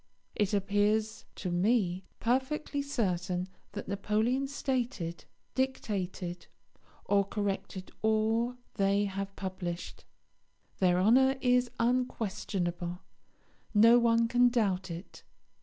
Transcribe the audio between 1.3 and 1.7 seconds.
to